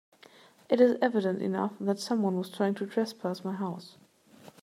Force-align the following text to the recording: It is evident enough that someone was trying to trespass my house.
It 0.67 0.81
is 0.81 0.97
evident 0.99 1.43
enough 1.43 1.73
that 1.79 1.99
someone 1.99 2.35
was 2.35 2.49
trying 2.49 2.73
to 2.73 2.87
trespass 2.87 3.43
my 3.43 3.51
house. 3.53 3.97